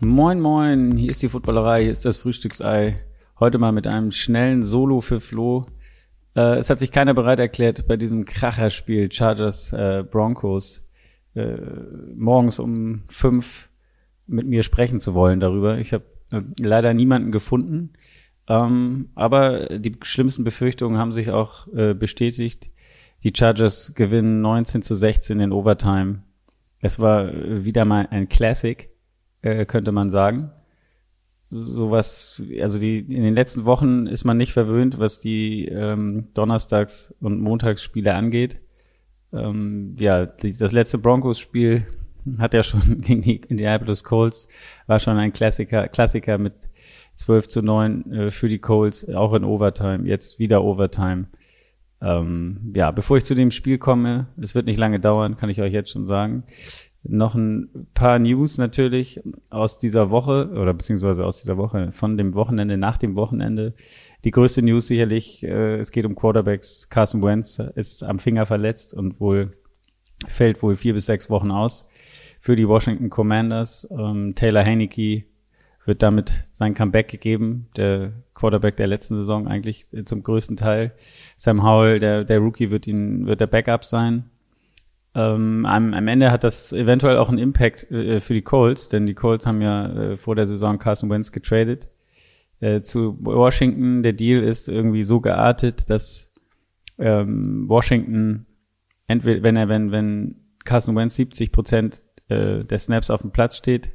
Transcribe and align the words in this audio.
Moin, 0.00 0.40
moin, 0.40 0.96
hier 0.96 1.10
ist 1.10 1.22
die 1.22 1.28
Footballerei, 1.28 1.82
hier 1.82 1.90
ist 1.90 2.04
das 2.04 2.16
Frühstücksei. 2.16 3.00
Heute 3.38 3.58
mal 3.58 3.72
mit 3.72 3.86
einem 3.86 4.10
schnellen 4.10 4.64
Solo 4.64 5.00
für 5.00 5.20
Flo. 5.20 5.66
Äh, 6.34 6.56
es 6.56 6.70
hat 6.70 6.78
sich 6.78 6.90
keiner 6.90 7.14
bereit 7.14 7.38
erklärt, 7.38 7.86
bei 7.86 7.96
diesem 7.96 8.24
Kracherspiel 8.24 9.12
Chargers 9.12 9.72
äh, 9.72 10.02
Broncos 10.02 10.87
äh, 11.38 12.14
morgens 12.16 12.58
um 12.58 13.02
fünf 13.08 13.68
mit 14.26 14.46
mir 14.46 14.62
sprechen 14.62 15.00
zu 15.00 15.14
wollen 15.14 15.40
darüber. 15.40 15.78
Ich 15.78 15.92
habe 15.92 16.04
äh, 16.32 16.42
leider 16.60 16.94
niemanden 16.94 17.32
gefunden. 17.32 17.90
Ähm, 18.48 19.10
aber 19.14 19.78
die 19.78 19.96
schlimmsten 20.02 20.44
Befürchtungen 20.44 20.98
haben 20.98 21.12
sich 21.12 21.30
auch 21.30 21.66
äh, 21.72 21.94
bestätigt. 21.94 22.70
Die 23.22 23.32
Chargers 23.36 23.94
gewinnen 23.94 24.40
19 24.40 24.82
zu 24.82 24.94
16 24.94 25.40
in 25.40 25.52
Overtime. 25.52 26.22
Es 26.80 26.98
war 26.98 27.28
äh, 27.28 27.64
wieder 27.64 27.84
mal 27.84 28.08
ein 28.10 28.28
Classic 28.28 28.90
äh, 29.42 29.64
könnte 29.66 29.92
man 29.92 30.10
sagen. 30.10 30.50
Sowas, 31.50 32.42
also 32.60 32.78
die 32.78 32.98
in 32.98 33.22
den 33.22 33.34
letzten 33.34 33.64
Wochen 33.64 34.06
ist 34.06 34.24
man 34.24 34.36
nicht 34.36 34.52
verwöhnt, 34.52 34.98
was 34.98 35.20
die 35.20 35.66
ähm, 35.66 36.28
Donnerstags- 36.34 37.14
und 37.20 37.40
Montagsspiele 37.40 38.14
angeht. 38.14 38.60
Ähm, 39.32 39.96
ja, 39.98 40.26
das 40.26 40.72
letzte 40.72 40.98
Broncos-Spiel 40.98 41.86
hat 42.38 42.54
ja 42.54 42.62
schon 42.62 43.00
gegen 43.00 43.22
die 43.22 43.36
Indianapolis 43.36 44.04
Colts, 44.04 44.48
war 44.86 44.98
schon 44.98 45.16
ein 45.16 45.32
Klassiker, 45.32 45.88
Klassiker 45.88 46.38
mit 46.38 46.54
12 47.14 47.48
zu 47.48 47.62
9 47.62 48.12
äh, 48.12 48.30
für 48.30 48.48
die 48.48 48.58
Colts, 48.58 49.08
auch 49.08 49.34
in 49.34 49.44
Overtime, 49.44 50.06
jetzt 50.06 50.38
wieder 50.38 50.62
Overtime. 50.62 51.26
Ähm, 52.00 52.72
ja, 52.74 52.92
bevor 52.92 53.16
ich 53.16 53.24
zu 53.24 53.34
dem 53.34 53.50
Spiel 53.50 53.78
komme, 53.78 54.28
es 54.40 54.54
wird 54.54 54.66
nicht 54.66 54.78
lange 54.78 55.00
dauern, 55.00 55.36
kann 55.36 55.50
ich 55.50 55.60
euch 55.60 55.72
jetzt 55.72 55.90
schon 55.90 56.06
sagen 56.06 56.44
noch 57.08 57.34
ein 57.34 57.88
paar 57.94 58.18
News 58.18 58.58
natürlich 58.58 59.20
aus 59.50 59.78
dieser 59.78 60.10
Woche 60.10 60.50
oder 60.50 60.74
beziehungsweise 60.74 61.24
aus 61.24 61.40
dieser 61.40 61.56
Woche 61.56 61.92
von 61.92 62.16
dem 62.16 62.34
Wochenende 62.34 62.76
nach 62.76 62.98
dem 62.98 63.16
Wochenende. 63.16 63.74
Die 64.24 64.32
größte 64.32 64.62
News 64.62 64.88
sicherlich, 64.88 65.44
äh, 65.44 65.76
es 65.76 65.92
geht 65.92 66.04
um 66.04 66.16
Quarterbacks. 66.16 66.88
Carson 66.90 67.22
Wentz 67.22 67.60
ist 67.76 68.02
am 68.02 68.18
Finger 68.18 68.46
verletzt 68.46 68.94
und 68.94 69.20
wohl 69.20 69.52
fällt 70.26 70.62
wohl 70.62 70.76
vier 70.76 70.94
bis 70.94 71.06
sechs 71.06 71.30
Wochen 71.30 71.52
aus 71.52 71.88
für 72.40 72.56
die 72.56 72.66
Washington 72.66 73.10
Commanders. 73.10 73.88
Ähm, 73.90 74.34
Taylor 74.34 74.64
Haneke 74.64 75.24
wird 75.84 76.02
damit 76.02 76.46
sein 76.52 76.74
Comeback 76.74 77.08
gegeben, 77.08 77.68
der 77.76 78.12
Quarterback 78.34 78.76
der 78.76 78.88
letzten 78.88 79.14
Saison 79.14 79.46
eigentlich 79.46 79.86
zum 80.04 80.22
größten 80.22 80.56
Teil. 80.56 80.92
Sam 81.36 81.62
Howell, 81.62 82.00
der, 82.00 82.24
der 82.24 82.40
Rookie, 82.40 82.70
wird 82.70 82.86
ihn, 82.86 83.26
wird 83.26 83.40
der 83.40 83.46
Backup 83.46 83.84
sein. 83.84 84.30
Ähm, 85.14 85.64
am, 85.64 85.94
am 85.94 86.08
Ende 86.08 86.30
hat 86.30 86.44
das 86.44 86.72
eventuell 86.72 87.16
auch 87.16 87.28
einen 87.28 87.38
Impact 87.38 87.90
äh, 87.90 88.20
für 88.20 88.34
die 88.34 88.42
Colts, 88.42 88.88
denn 88.88 89.06
die 89.06 89.14
Colts 89.14 89.46
haben 89.46 89.62
ja 89.62 89.88
äh, 89.88 90.16
vor 90.16 90.34
der 90.34 90.46
Saison 90.46 90.78
Carson 90.78 91.08
Wentz 91.08 91.32
getradet 91.32 91.88
äh, 92.60 92.80
zu 92.80 93.16
Washington. 93.20 94.02
Der 94.02 94.12
Deal 94.12 94.42
ist 94.42 94.68
irgendwie 94.68 95.04
so 95.04 95.20
geartet, 95.20 95.90
dass 95.90 96.32
ähm, 96.98 97.68
Washington 97.68 98.46
entweder, 99.06 99.42
wenn 99.42 99.56
er, 99.56 99.68
wenn, 99.68 99.90
wenn 99.92 100.36
Carson 100.64 100.96
Wentz 100.96 101.16
70 101.16 101.52
Prozent 101.52 102.02
äh, 102.28 102.64
der 102.64 102.78
Snaps 102.78 103.10
auf 103.10 103.22
dem 103.22 103.30
Platz 103.30 103.56
steht, 103.56 103.90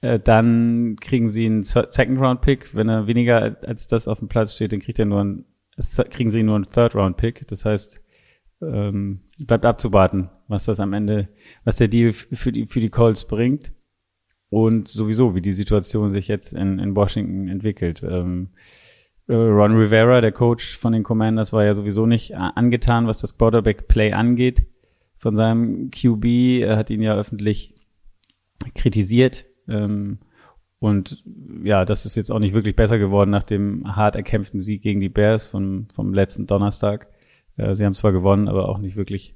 äh, 0.00 0.18
dann 0.18 0.96
kriegen 1.00 1.28
sie 1.28 1.46
einen 1.46 1.62
Second 1.62 2.18
Round 2.18 2.40
Pick. 2.40 2.74
Wenn 2.74 2.88
er 2.88 3.06
weniger 3.06 3.56
als 3.62 3.86
das 3.86 4.08
auf 4.08 4.18
dem 4.18 4.28
Platz 4.28 4.54
steht, 4.54 4.72
dann 4.72 4.80
kriegt 4.80 4.98
er 4.98 5.06
nur 5.06 5.20
einen, 5.20 5.44
kriegen 6.10 6.30
sie 6.30 6.42
nur 6.42 6.56
einen 6.56 6.64
Third 6.64 6.94
Round 6.94 7.16
Pick. 7.16 7.46
Das 7.48 7.64
heißt, 7.64 8.02
ähm, 8.60 9.20
bleibt 9.44 9.64
abzuwarten, 9.64 10.30
was 10.48 10.66
das 10.66 10.80
am 10.80 10.92
Ende, 10.92 11.28
was 11.64 11.76
der 11.76 11.88
Deal 11.88 12.12
für 12.12 12.52
die, 12.52 12.66
für 12.66 12.80
die 12.80 12.90
Colts 12.90 13.26
bringt 13.26 13.72
und 14.52 14.86
sowieso, 14.86 15.34
wie 15.34 15.40
die 15.40 15.52
Situation 15.52 16.10
sich 16.10 16.28
jetzt 16.28 16.52
in, 16.52 16.78
in 16.78 16.94
Washington 16.94 17.48
entwickelt. 17.48 18.02
Ähm, 18.02 18.50
äh, 19.26 19.34
Ron 19.34 19.74
Rivera, 19.74 20.20
der 20.20 20.30
Coach 20.30 20.76
von 20.76 20.92
den 20.92 21.04
Commanders, 21.04 21.54
war 21.54 21.64
ja 21.64 21.72
sowieso 21.72 22.04
nicht 22.04 22.36
angetan, 22.36 23.06
was 23.06 23.22
das 23.22 23.38
Quarterback-Play 23.38 24.12
angeht 24.12 24.66
von 25.16 25.36
seinem 25.36 25.90
QB. 25.90 26.26
Er 26.64 26.76
hat 26.76 26.90
ihn 26.90 27.00
ja 27.00 27.14
öffentlich 27.14 27.76
kritisiert. 28.74 29.46
Ähm, 29.68 30.18
und 30.78 31.24
ja, 31.64 31.86
das 31.86 32.04
ist 32.04 32.16
jetzt 32.16 32.30
auch 32.30 32.38
nicht 32.38 32.52
wirklich 32.52 32.76
besser 32.76 32.98
geworden 32.98 33.30
nach 33.30 33.44
dem 33.44 33.96
hart 33.96 34.16
erkämpften 34.16 34.60
Sieg 34.60 34.82
gegen 34.82 35.00
die 35.00 35.08
Bears 35.08 35.46
vom, 35.46 35.88
vom 35.94 36.12
letzten 36.12 36.46
Donnerstag. 36.46 37.08
Äh, 37.56 37.74
sie 37.74 37.86
haben 37.86 37.94
zwar 37.94 38.12
gewonnen, 38.12 38.48
aber 38.48 38.68
auch 38.68 38.76
nicht 38.76 38.96
wirklich 38.96 39.34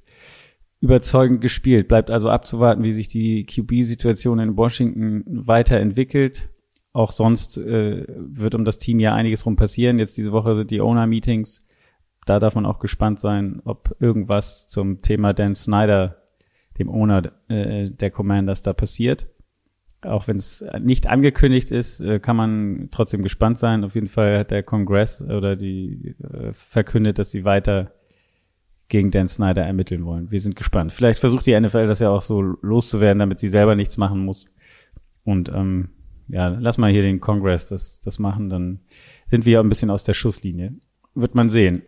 überzeugend 0.86 1.40
gespielt. 1.40 1.88
Bleibt 1.88 2.10
also 2.10 2.30
abzuwarten, 2.30 2.84
wie 2.84 2.92
sich 2.92 3.08
die 3.08 3.44
QB-Situation 3.44 4.38
in 4.38 4.56
Washington 4.56 5.24
weiterentwickelt. 5.26 6.48
Auch 6.92 7.10
sonst 7.10 7.58
äh, 7.58 8.04
wird 8.08 8.54
um 8.54 8.64
das 8.64 8.78
Team 8.78 9.00
ja 9.00 9.14
einiges 9.14 9.44
rum 9.44 9.56
passieren. 9.56 9.98
Jetzt 9.98 10.16
diese 10.16 10.30
Woche 10.30 10.54
sind 10.54 10.70
die 10.70 10.80
Owner-Meetings. 10.80 11.66
Da 12.24 12.38
darf 12.38 12.54
man 12.54 12.66
auch 12.66 12.78
gespannt 12.78 13.18
sein, 13.18 13.60
ob 13.64 13.96
irgendwas 13.98 14.68
zum 14.68 15.02
Thema 15.02 15.34
Dan 15.34 15.54
Snyder, 15.56 16.16
dem 16.78 16.88
Owner 16.88 17.22
äh, 17.48 17.90
der 17.90 18.10
Commanders, 18.10 18.62
da 18.62 18.72
passiert. 18.72 19.26
Auch 20.02 20.28
wenn 20.28 20.36
es 20.36 20.64
nicht 20.80 21.08
angekündigt 21.08 21.72
ist, 21.72 22.00
äh, 22.00 22.20
kann 22.20 22.36
man 22.36 22.88
trotzdem 22.92 23.22
gespannt 23.22 23.58
sein. 23.58 23.82
Auf 23.82 23.96
jeden 23.96 24.08
Fall 24.08 24.38
hat 24.38 24.52
der 24.52 24.62
Kongress 24.62 25.20
oder 25.20 25.56
die 25.56 26.14
äh, 26.22 26.52
verkündet, 26.52 27.18
dass 27.18 27.32
sie 27.32 27.44
weiter 27.44 27.92
gegen 28.88 29.10
Dan 29.10 29.28
Snyder 29.28 29.64
ermitteln 29.64 30.04
wollen. 30.04 30.30
Wir 30.30 30.40
sind 30.40 30.56
gespannt. 30.56 30.92
Vielleicht 30.92 31.18
versucht 31.18 31.46
die 31.46 31.58
NFL 31.58 31.86
das 31.86 32.00
ja 32.00 32.10
auch 32.10 32.22
so 32.22 32.40
loszuwerden, 32.40 33.18
damit 33.18 33.40
sie 33.40 33.48
selber 33.48 33.74
nichts 33.74 33.96
machen 33.96 34.24
muss. 34.24 34.46
Und 35.24 35.48
ähm, 35.48 35.88
ja, 36.28 36.48
lass 36.48 36.78
mal 36.78 36.90
hier 36.90 37.02
den 37.02 37.20
Congress 37.20 37.68
das, 37.68 38.00
das 38.00 38.18
machen, 38.18 38.48
dann 38.48 38.80
sind 39.26 39.46
wir 39.46 39.60
ein 39.60 39.68
bisschen 39.68 39.90
aus 39.90 40.04
der 40.04 40.14
Schusslinie. 40.14 40.74
Wird 41.14 41.34
man 41.34 41.48
sehen. 41.48 41.82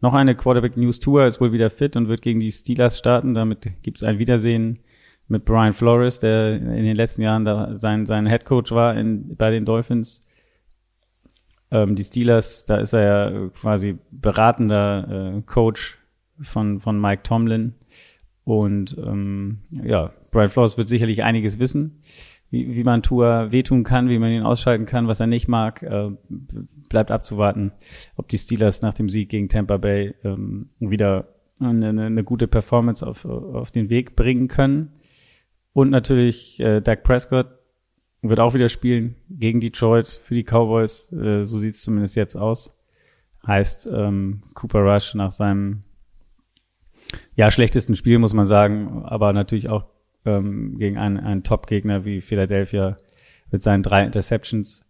Noch 0.00 0.14
eine 0.14 0.34
Quarterback 0.34 0.76
News 0.76 1.00
Tour 1.00 1.26
ist 1.26 1.40
wohl 1.40 1.52
wieder 1.52 1.70
fit 1.70 1.96
und 1.96 2.08
wird 2.08 2.20
gegen 2.20 2.40
die 2.40 2.52
Steelers 2.52 2.98
starten. 2.98 3.32
Damit 3.32 3.82
gibt's 3.82 4.02
ein 4.02 4.18
Wiedersehen 4.18 4.80
mit 5.28 5.46
Brian 5.46 5.72
Flores, 5.72 6.18
der 6.18 6.56
in 6.56 6.84
den 6.84 6.96
letzten 6.96 7.22
Jahren 7.22 7.46
da 7.46 7.78
sein, 7.78 8.04
sein 8.04 8.26
Head 8.26 8.44
Coach 8.44 8.72
war 8.72 8.94
in, 8.96 9.36
bei 9.36 9.50
den 9.50 9.64
Dolphins. 9.64 10.26
Ähm, 11.70 11.94
die 11.94 12.04
Steelers, 12.04 12.66
da 12.66 12.76
ist 12.76 12.92
er 12.92 13.02
ja 13.02 13.48
quasi 13.48 13.98
beratender 14.10 15.36
äh, 15.36 15.42
Coach 15.42 15.98
von, 16.40 16.80
von 16.80 17.00
Mike 17.00 17.22
Tomlin. 17.22 17.74
Und 18.44 18.96
ähm, 18.98 19.60
ja, 19.70 20.12
Brian 20.30 20.50
Flores 20.50 20.76
wird 20.76 20.88
sicherlich 20.88 21.22
einiges 21.22 21.58
wissen, 21.58 22.02
wie, 22.50 22.74
wie 22.74 22.84
man 22.84 23.02
Tour 23.02 23.52
wehtun 23.52 23.84
kann, 23.84 24.08
wie 24.08 24.18
man 24.18 24.30
ihn 24.30 24.42
ausschalten 24.42 24.84
kann, 24.84 25.08
was 25.08 25.20
er 25.20 25.26
nicht 25.26 25.48
mag. 25.48 25.82
Äh, 25.82 26.10
bleibt 26.88 27.10
abzuwarten, 27.10 27.72
ob 28.16 28.28
die 28.28 28.38
Steelers 28.38 28.82
nach 28.82 28.94
dem 28.94 29.08
Sieg 29.08 29.30
gegen 29.30 29.48
Tampa 29.48 29.78
Bay 29.78 30.14
ähm, 30.24 30.68
wieder 30.78 31.28
eine, 31.58 31.88
eine 31.88 32.24
gute 32.24 32.46
Performance 32.46 33.06
auf, 33.06 33.24
auf 33.24 33.70
den 33.70 33.88
Weg 33.88 34.16
bringen 34.16 34.48
können. 34.48 34.92
Und 35.72 35.90
natürlich 35.90 36.60
äh, 36.60 36.80
Dak 36.80 37.02
Prescott 37.02 37.46
wird 38.22 38.40
auch 38.40 38.54
wieder 38.54 38.68
spielen 38.68 39.16
gegen 39.28 39.60
Detroit 39.60 40.06
für 40.06 40.34
die 40.34 40.44
Cowboys. 40.44 41.12
Äh, 41.12 41.44
so 41.44 41.58
sieht 41.58 41.74
es 41.74 41.82
zumindest 41.82 42.16
jetzt 42.16 42.36
aus. 42.36 42.78
Heißt, 43.46 43.88
ähm, 43.92 44.42
Cooper 44.54 44.80
Rush 44.80 45.14
nach 45.14 45.32
seinem 45.32 45.82
ja, 47.34 47.50
schlechtesten 47.50 47.94
Spiel, 47.94 48.18
muss 48.18 48.32
man 48.32 48.46
sagen, 48.46 49.02
aber 49.04 49.32
natürlich 49.32 49.68
auch 49.68 49.86
ähm, 50.24 50.78
gegen 50.78 50.98
einen, 50.98 51.18
einen 51.18 51.42
Top-Gegner 51.42 52.04
wie 52.04 52.20
Philadelphia 52.20 52.96
mit 53.50 53.62
seinen 53.62 53.82
drei 53.82 54.04
Interceptions 54.04 54.84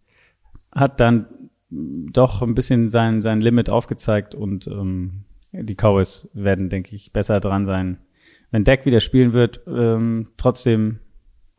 hat 0.71 0.99
dann 0.99 1.27
doch 1.69 2.41
ein 2.41 2.55
bisschen 2.55 2.89
sein, 2.89 3.21
sein 3.21 3.41
Limit 3.41 3.69
aufgezeigt 3.69 4.35
und 4.35 4.67
ähm, 4.67 5.23
die 5.51 5.75
Cowboys 5.75 6.29
werden, 6.33 6.69
denke 6.69 6.95
ich, 6.95 7.11
besser 7.13 7.39
dran 7.39 7.65
sein. 7.65 7.97
Wenn 8.51 8.63
Deck 8.63 8.85
wieder 8.85 8.99
spielen 8.99 9.33
wird, 9.33 9.61
ähm, 9.67 10.27
trotzdem 10.37 10.99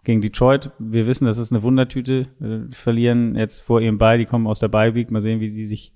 gegen 0.05 0.21
Detroit. 0.21 0.71
Wir 0.79 1.07
wissen, 1.07 1.27
das 1.27 1.37
ist 1.37 1.53
eine 1.53 1.63
Wundertüte. 1.63 2.29
Wir 2.39 2.69
verlieren 2.71 3.35
jetzt 3.35 3.61
vor 3.61 3.81
ihrem 3.81 3.99
Ball, 3.99 4.19
die 4.19 4.25
kommen 4.25 4.47
aus 4.47 4.61
der 4.61 4.69
Bye 4.69 4.95
Week. 4.95 5.11
Mal 5.11 5.21
sehen, 5.21 5.41
wie 5.41 5.49
sie 5.49 5.67
sich 5.67 5.93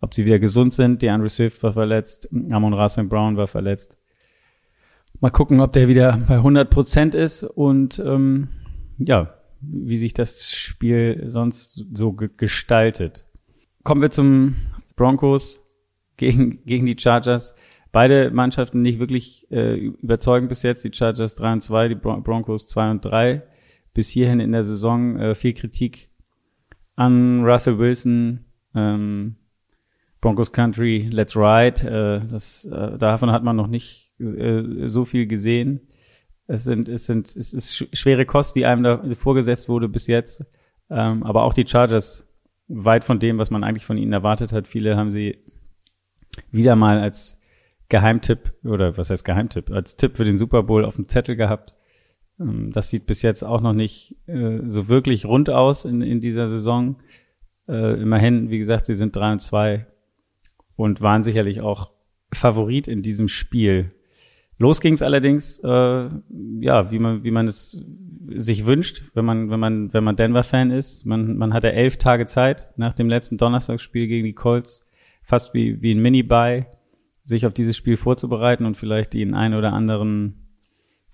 ob 0.00 0.14
sie 0.14 0.24
wieder 0.24 0.38
gesund 0.38 0.72
sind. 0.72 1.02
Die 1.02 1.10
Andre 1.10 1.28
Swift 1.28 1.62
war 1.62 1.72
verletzt, 1.72 2.28
Amon 2.50 2.74
Rasen 2.74 3.08
Brown 3.08 3.36
war 3.36 3.46
verletzt. 3.46 3.98
Mal 5.20 5.30
gucken, 5.30 5.60
ob 5.60 5.72
der 5.72 5.88
wieder 5.88 6.18
bei 6.28 6.36
100 6.36 6.68
Prozent 6.70 7.14
ist 7.14 7.44
und 7.44 7.98
ähm, 7.98 8.48
ja, 8.98 9.34
wie 9.60 9.96
sich 9.96 10.14
das 10.14 10.50
Spiel 10.50 11.24
sonst 11.28 11.86
so 11.94 12.12
ge 12.12 12.28
gestaltet. 12.36 13.24
Kommen 13.82 14.02
wir 14.02 14.10
zum 14.10 14.56
Broncos 14.96 15.66
gegen, 16.16 16.64
gegen 16.64 16.86
die 16.86 16.98
Chargers. 16.98 17.54
Beide 17.92 18.30
Mannschaften 18.30 18.82
nicht 18.82 18.98
wirklich 18.98 19.50
äh, 19.50 19.76
überzeugend 19.76 20.48
bis 20.48 20.62
jetzt. 20.62 20.84
Die 20.84 20.92
Chargers 20.92 21.34
3 21.36 21.52
und 21.54 21.60
2, 21.60 21.88
die 21.88 21.94
Bron 21.94 22.22
Broncos 22.22 22.66
2 22.66 22.90
und 22.90 23.04
3. 23.04 23.42
bis 23.94 24.10
hierhin 24.10 24.40
in 24.40 24.52
der 24.52 24.64
Saison 24.64 25.16
äh, 25.18 25.34
viel 25.34 25.54
Kritik 25.54 26.10
an 26.96 27.44
Russell 27.44 27.78
Wilson, 27.78 28.44
ähm, 28.74 29.36
Broncos 30.26 30.50
Country, 30.50 31.08
Let's 31.08 31.36
Ride. 31.36 31.86
Äh, 31.86 32.26
das, 32.26 32.64
äh, 32.64 32.98
davon 32.98 33.30
hat 33.30 33.44
man 33.44 33.54
noch 33.54 33.68
nicht 33.68 34.12
äh, 34.18 34.88
so 34.88 35.04
viel 35.04 35.28
gesehen. 35.28 35.82
Es 36.48 36.64
sind, 36.64 36.88
es 36.88 37.06
sind, 37.06 37.28
es 37.28 37.54
ist 37.54 37.96
schwere 37.96 38.26
Kost, 38.26 38.56
die 38.56 38.66
einem 38.66 38.82
da 38.82 39.04
vorgesetzt 39.14 39.68
wurde 39.68 39.88
bis 39.88 40.08
jetzt. 40.08 40.44
Ähm, 40.90 41.22
aber 41.22 41.44
auch 41.44 41.54
die 41.54 41.64
Chargers 41.64 42.28
weit 42.66 43.04
von 43.04 43.20
dem, 43.20 43.38
was 43.38 43.52
man 43.52 43.62
eigentlich 43.62 43.84
von 43.84 43.98
ihnen 43.98 44.12
erwartet 44.12 44.52
hat. 44.52 44.66
Viele 44.66 44.96
haben 44.96 45.10
sie 45.10 45.44
wieder 46.50 46.74
mal 46.74 46.98
als 46.98 47.40
Geheimtipp 47.88 48.52
oder 48.64 48.98
was 48.98 49.10
heißt 49.10 49.24
Geheimtipp, 49.24 49.70
als 49.70 49.94
Tipp 49.94 50.16
für 50.16 50.24
den 50.24 50.38
Super 50.38 50.64
Bowl 50.64 50.84
auf 50.84 50.96
dem 50.96 51.08
Zettel 51.08 51.36
gehabt. 51.36 51.76
Ähm, 52.40 52.72
das 52.72 52.90
sieht 52.90 53.06
bis 53.06 53.22
jetzt 53.22 53.44
auch 53.44 53.60
noch 53.60 53.74
nicht 53.74 54.16
äh, 54.26 54.58
so 54.66 54.88
wirklich 54.88 55.24
rund 55.24 55.50
aus 55.50 55.84
in, 55.84 56.02
in 56.02 56.20
dieser 56.20 56.48
Saison. 56.48 56.96
Äh, 57.68 58.02
immerhin, 58.02 58.50
wie 58.50 58.58
gesagt, 58.58 58.86
sie 58.86 58.94
sind 58.94 59.14
3 59.14 59.30
und 59.34 59.38
2 59.38 59.86
und 60.76 61.00
waren 61.00 61.24
sicherlich 61.24 61.60
auch 61.60 61.90
Favorit 62.32 62.86
in 62.86 63.02
diesem 63.02 63.28
Spiel. 63.28 63.92
Los 64.58 64.80
ging 64.80 64.94
es 64.94 65.02
allerdings, 65.02 65.58
äh, 65.58 66.08
ja, 66.60 66.90
wie 66.90 66.98
man, 66.98 67.24
wie 67.24 67.30
man 67.30 67.46
es 67.46 67.84
sich 68.28 68.66
wünscht, 68.66 69.02
wenn 69.14 69.24
man, 69.24 69.50
wenn 69.50 69.60
man, 69.60 69.92
wenn 69.92 70.04
man 70.04 70.16
Denver-Fan 70.16 70.70
ist. 70.70 71.04
Man, 71.04 71.36
man 71.36 71.52
hatte 71.52 71.72
elf 71.72 71.98
Tage 71.98 72.26
Zeit 72.26 72.72
nach 72.76 72.94
dem 72.94 73.08
letzten 73.08 73.36
Donnerstagsspiel 73.36 74.06
gegen 74.06 74.24
die 74.24 74.32
Colts, 74.32 74.88
fast 75.22 75.54
wie, 75.54 75.82
wie 75.82 75.94
ein 75.94 76.00
Mini-Buy, 76.00 76.66
sich 77.22 77.44
auf 77.46 77.52
dieses 77.52 77.76
Spiel 77.76 77.96
vorzubereiten 77.96 78.64
und 78.64 78.76
vielleicht 78.76 79.12
den 79.12 79.34
einen 79.34 79.54
oder 79.54 79.72
anderen, 79.72 80.48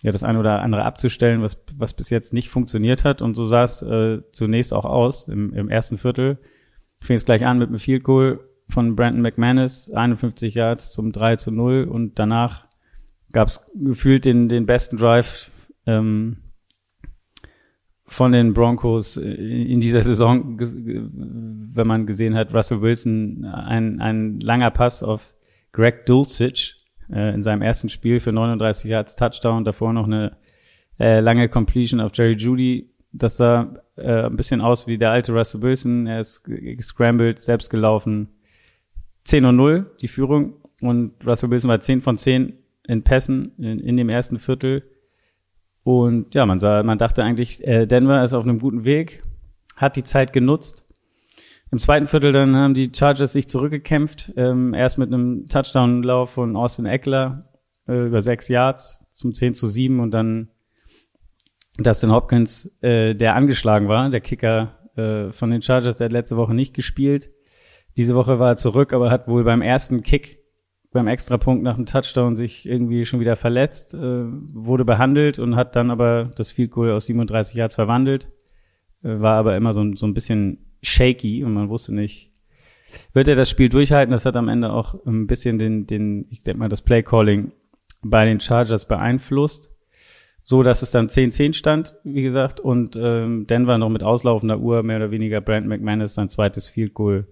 ja, 0.03 0.13
das 0.13 0.23
eine 0.23 0.39
oder 0.39 0.63
andere 0.63 0.85
abzustellen, 0.85 1.43
was, 1.43 1.63
was 1.77 1.95
bis 1.95 2.11
jetzt 2.11 2.33
nicht 2.33 2.49
funktioniert 2.49 3.05
hat. 3.05 3.23
Und 3.23 3.35
so 3.35 3.47
sah 3.47 3.65
es 3.65 3.83
äh, 3.83 4.21
zunächst 4.31 4.73
auch 4.73 4.85
aus 4.85 5.27
im, 5.27 5.53
im 5.53 5.69
ersten 5.69 5.99
Viertel. 5.99 6.39
Fing 7.01 7.17
es 7.17 7.25
gleich 7.25 7.45
an 7.45 7.59
mit 7.59 7.69
einem 7.69 7.79
Field 7.79 8.05
Goal 8.05 8.41
von 8.73 8.97
Brandon 8.97 9.23
McManus, 9.23 9.91
51 9.91 10.55
Yards 10.55 10.93
zum 10.93 11.13
3 11.13 11.37
zu 11.37 11.51
0 11.51 11.85
und 11.85 12.19
danach 12.19 12.67
gab 13.33 13.49
es 13.49 13.65
gefühlt 13.75 14.25
den, 14.25 14.49
den 14.49 14.67
besten 14.67 14.97
Drive 14.97 15.51
ähm, 15.87 16.39
von 18.07 18.33
den 18.33 18.53
Broncos 18.53 19.17
in 19.17 19.81
dieser 19.81 20.03
Saison, 20.03 20.59
wenn 20.59 21.87
man 21.87 22.07
gesehen 22.07 22.35
hat, 22.35 22.53
Russell 22.55 22.83
Wilson, 22.83 23.45
ein, 23.45 24.01
ein 24.01 24.41
langer 24.41 24.71
Pass 24.71 25.03
auf 25.03 25.35
Greg 25.73 26.05
Dulcich 26.05 26.77
äh, 27.11 27.35
in 27.35 27.43
seinem 27.43 27.63
ersten 27.63 27.89
Spiel 27.89 28.21
für 28.21 28.33
39 28.33 28.91
Yards 28.91 29.17
Touchdown, 29.17 29.65
davor 29.65 29.93
noch 29.93 30.07
eine 30.07 30.37
äh, 30.99 31.21
lange 31.21 31.49
Completion 31.49 32.01
auf 32.01 32.13
Jerry 32.15 32.35
Judy. 32.35 32.91
Das 33.13 33.39
sah 33.39 33.75
äh, 33.97 34.25
ein 34.25 34.37
bisschen 34.37 34.61
aus 34.61 34.87
wie 34.87 34.99
der 34.99 35.11
alte 35.11 35.33
Russell 35.33 35.63
Wilson. 35.63 36.07
Er 36.07 36.21
ist 36.21 36.45
gescrambled, 36.45 37.39
selbst 37.39 37.71
gelaufen. 37.71 38.29
10 39.25 39.45
und 39.45 39.57
0, 39.57 39.91
die 40.01 40.09
Führung. 40.09 40.55
Und 40.81 41.13
Russell 41.27 41.51
Wilson 41.51 41.71
war 41.71 41.81
10 41.81 42.01
von 42.01 42.17
10 42.17 42.55
in 42.87 43.03
Pässen 43.03 43.53
in, 43.59 43.79
in 43.79 43.97
dem 43.97 44.09
ersten 44.09 44.39
Viertel. 44.39 44.83
Und 45.85 46.35
ja, 46.35 46.47
man 46.47 46.61
sah, 46.61 46.83
man 46.83 46.99
dachte 46.99 47.23
eigentlich, 47.23 47.67
äh, 47.67 47.87
Denver 47.87 48.23
ist 48.23 48.35
auf 48.35 48.45
einem 48.45 48.59
guten 48.59 48.85
Weg, 48.85 49.23
hat 49.77 49.97
die 49.97 50.05
Zeit 50.05 50.33
genutzt. 50.33 50.87
Im 51.71 51.79
zweiten 51.79 52.07
Viertel 52.07 52.33
dann 52.33 52.55
haben 52.55 52.75
die 52.75 52.93
Chargers 52.95 53.33
sich 53.33 53.49
zurückgekämpft, 53.49 54.35
ähm, 54.37 54.75
erst 54.75 54.99
mit 54.99 55.13
einem 55.13 55.47
Touchdown-Lauf 55.47 56.31
von 56.31 56.55
Austin 56.55 56.87
Eckler 56.87 57.49
äh, 57.89 58.07
über 58.07 58.21
sechs 58.21 58.49
Yards 58.49 59.07
zum 59.11 59.33
10 59.33 59.55
zu 59.55 59.69
7 59.69 59.99
und 60.01 60.11
dann 60.11 60.51
Dustin 61.79 62.13
Hopkins, 62.13 62.71
äh, 62.83 63.15
der 63.15 63.35
angeschlagen 63.35 63.89
war, 63.89 64.11
der 64.11 64.21
Kicker 64.21 64.79
äh, 64.97 65.33
von 65.33 65.51
den 65.51 65.63
Chargers, 65.63 65.97
der 65.97 66.07
hat 66.07 66.13
letzte 66.13 66.37
Woche 66.37 66.55
nicht 66.55 66.75
gespielt. 66.75 67.31
Diese 67.97 68.15
Woche 68.15 68.39
war 68.39 68.51
er 68.51 68.57
zurück, 68.57 68.93
aber 68.93 69.11
hat 69.11 69.29
wohl 69.29 69.45
beim 69.45 69.63
ersten 69.63 70.01
Kick 70.03 70.43
beim 70.93 71.09
Extrapunkt 71.09 71.63
nach 71.63 71.77
dem 71.77 71.87
Touchdown 71.87 72.37
sich 72.37 72.69
irgendwie 72.69 73.05
schon 73.05 73.21
wieder 73.21 73.37
verletzt, 73.37 73.95
äh, 73.95 74.25
wurde 74.29 74.85
behandelt 74.85 75.39
und 75.39 75.57
hat 75.57 75.75
dann 75.75 75.91
aber 75.91 76.31
das 76.37 76.53
Field 76.53 76.71
Goal 76.71 76.93
aus 76.93 77.07
37 77.07 77.57
Yards 77.57 77.75
verwandelt, 77.75 78.29
äh, 79.03 79.21
war 79.21 79.37
aber 79.37 79.57
immer 79.57 79.73
so, 79.73 79.85
so 79.97 80.07
ein 80.07 80.15
bisschen 80.15 80.77
shaky 80.83 81.45
und 81.45 81.55
man 81.55 81.71
wusste 81.71 81.95
nicht, 81.95 82.31
wird 83.15 83.29
er 83.29 83.37
das 83.37 83.49
Spiel 83.49 83.71
durchhalten? 83.71 84.13
Das 84.13 84.27
hat 84.27 84.37
am 84.37 84.49
Ende 84.49 84.71
auch 84.73 84.95
ein 85.07 85.27
bisschen 85.27 85.59
den, 85.59 85.87
den 85.87 86.27
ich 86.31 86.43
denke 86.43 86.59
mal, 86.59 86.69
das 86.69 86.83
Play 86.83 87.03
Calling 87.03 87.53
bei 88.03 88.25
den 88.27 88.41
Chargers 88.41 88.87
beeinflusst, 88.87 89.71
so 90.43 90.63
dass 90.63 90.83
es 90.83 90.91
dann 90.91 91.09
10-10 91.09 91.55
stand, 91.55 91.95
wie 92.05 92.23
gesagt, 92.23 92.61
und 92.61 92.97
ähm, 93.01 93.47
Denver 93.47 93.79
noch 93.79 93.89
mit 93.89 94.03
auslaufender 94.03 94.59
Uhr 94.59 94.83
mehr 94.83 94.97
oder 94.99 95.11
weniger 95.11 95.41
Brent 95.41 95.67
McManus 95.69 96.15
sein 96.15 96.29
zweites 96.29 96.69
Field 96.69 96.93
Goal 96.93 97.27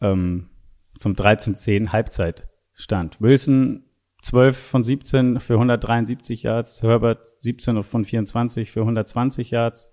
ähm, 0.00 0.48
zum 0.98 1.14
13-10 1.14 1.88
Halbzeit 1.92 2.48
stand. 2.74 3.20
Wilson 3.20 3.84
12 4.22 4.56
von 4.56 4.82
17 4.84 5.40
für 5.40 5.54
173 5.54 6.42
Yards, 6.42 6.82
Herbert 6.82 7.26
17 7.40 7.82
von 7.82 8.04
24 8.04 8.70
für 8.70 8.80
120 8.80 9.50
Yards. 9.50 9.92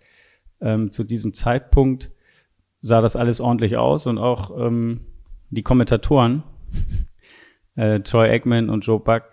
Ähm, 0.60 0.92
zu 0.92 1.04
diesem 1.04 1.34
Zeitpunkt 1.34 2.12
sah 2.82 3.02
das 3.02 3.16
alles 3.16 3.42
ordentlich 3.42 3.78
aus 3.78 4.08
und 4.08 4.18
auch 4.18 4.58
ähm, 4.58 5.06
die 5.50 5.64
Kommentatoren, 5.64 6.44
äh, 7.76 8.02
Troy 8.02 8.30
Eggman 8.30 8.70
und 8.70 8.86
Joe 8.86 9.00
Buck, 9.00 9.24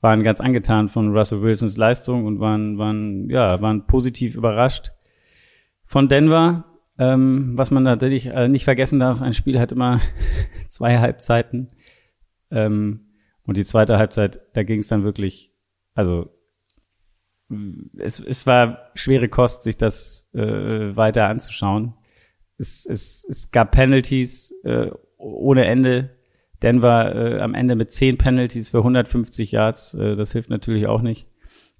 waren 0.00 0.22
ganz 0.22 0.40
angetan 0.40 0.88
von 0.88 1.14
Russell 1.16 1.42
Wilsons 1.42 1.76
Leistung 1.76 2.24
und 2.24 2.40
waren, 2.40 2.78
waren, 2.78 3.28
ja, 3.28 3.60
waren 3.60 3.86
positiv 3.86 4.36
überrascht 4.36 4.92
von 5.84 6.08
Denver. 6.08 6.64
Ähm, 6.98 7.52
was 7.56 7.70
man 7.70 7.84
natürlich 7.84 8.26
äh, 8.26 8.48
nicht 8.48 8.64
vergessen 8.64 8.98
darf, 8.98 9.22
ein 9.22 9.32
Spiel 9.32 9.60
hat 9.60 9.72
immer 9.72 10.00
zwei 10.68 10.98
Halbzeiten. 10.98 11.68
Ähm, 12.50 13.12
und 13.44 13.56
die 13.56 13.64
zweite 13.64 13.98
Halbzeit, 13.98 14.40
da 14.54 14.62
ging 14.62 14.80
es 14.80 14.88
dann 14.88 15.04
wirklich, 15.04 15.54
also 15.94 16.30
es, 17.96 18.20
es 18.20 18.46
war 18.46 18.90
schwere 18.94 19.28
Kost, 19.28 19.62
sich 19.62 19.76
das 19.76 20.28
äh, 20.34 20.96
weiter 20.96 21.28
anzuschauen. 21.28 21.94
Es, 22.58 22.84
es, 22.84 23.24
es 23.28 23.50
gab 23.50 23.70
Penalties 23.70 24.54
äh, 24.64 24.90
ohne 25.16 25.64
Ende. 25.64 26.10
Denver 26.62 27.14
äh, 27.14 27.40
am 27.40 27.54
Ende 27.54 27.76
mit 27.76 27.92
zehn 27.92 28.18
Penalties 28.18 28.70
für 28.70 28.78
150 28.78 29.52
Yards. 29.52 29.94
Äh, 29.94 30.16
das 30.16 30.32
hilft 30.32 30.50
natürlich 30.50 30.86
auch 30.86 31.02
nicht, 31.02 31.28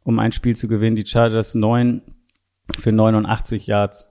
um 0.04 0.18
ein 0.20 0.32
Spiel 0.32 0.56
zu 0.56 0.68
gewinnen. 0.68 0.96
Die 0.96 1.06
Chargers 1.06 1.54
neun 1.54 2.02
für 2.78 2.92
89 2.92 3.66
Yards. 3.66 4.08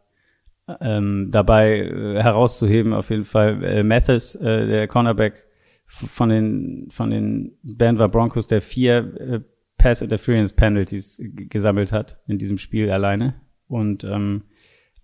Ähm, 0.81 1.29
dabei 1.31 1.79
äh, 1.79 2.21
herauszuheben 2.21 2.93
auf 2.93 3.09
jeden 3.09 3.23
Fall 3.23 3.63
äh, 3.63 3.83
Mathis, 3.83 4.35
äh, 4.35 4.67
der 4.67 4.87
Cornerback 4.87 5.45
von 5.85 6.27
den 6.27 6.87
von 6.89 7.09
den 7.09 7.57
Denver 7.63 8.09
Broncos, 8.09 8.47
der 8.47 8.61
vier 8.61 8.97
äh, 9.19 9.39
Pass 9.77 10.01
Interference 10.01 10.51
Penalties 10.51 11.21
gesammelt 11.23 11.93
hat 11.93 12.19
in 12.27 12.37
diesem 12.37 12.57
Spiel 12.57 12.91
alleine 12.91 13.35
und 13.67 14.03
ähm, 14.03 14.43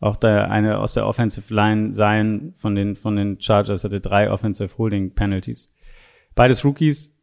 auch 0.02 0.18
da 0.18 0.48
eine 0.48 0.80
aus 0.80 0.96
der 0.96 1.08
Offensive 1.08 1.54
Line 1.54 1.94
sein 1.94 2.52
von 2.56 2.76
den 2.76 2.98
von 2.98 3.16
den 3.16 3.40
Chargers 3.40 3.86
hatte 3.86 4.02
drei 4.02 4.30
Offensive 4.30 4.78
Holding 4.78 5.14
Penalties. 5.14 5.74
Beides 6.36 6.66
Rookies 6.66 7.16